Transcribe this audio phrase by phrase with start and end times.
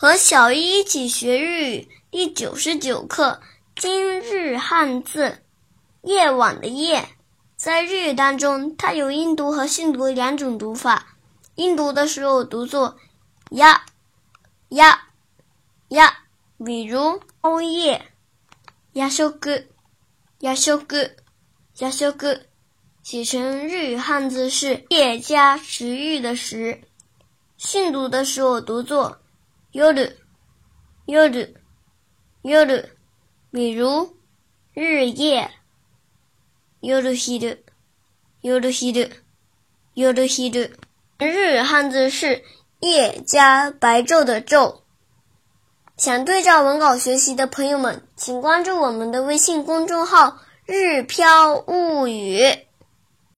[0.00, 3.42] 和小一一起学日语第九十九课
[3.76, 5.42] 今日汉字
[6.00, 7.06] “夜晚”的“夜”，
[7.54, 11.18] 在日语当中，它有音读和训读两种读法。
[11.54, 12.96] 音读的时候读作
[13.52, 13.84] “呀
[14.70, 15.08] 呀
[15.88, 16.20] 呀”，
[16.64, 18.06] 比如熬夜
[18.94, 19.24] “夜食
[20.40, 20.80] ”“夜食
[21.76, 22.14] ”“夜食”，
[23.04, 26.80] 写成日语汉字是“夜”加食欲的“食”。
[27.58, 29.18] 训读的时候读作。
[29.72, 30.16] 夜、
[31.06, 31.30] 夜、
[32.42, 32.90] 夜，
[33.52, 34.16] 比如
[34.74, 35.50] 日夜、
[36.80, 37.58] 夜昼、
[38.40, 39.10] 夜昼、
[39.94, 40.70] 夜昼。
[41.18, 42.42] 日汉字是
[42.80, 44.80] 夜加白昼的昼。
[45.96, 52.40] 想对照文稿学习的朋友们，请关注我们的微信公众号“日飘物语”。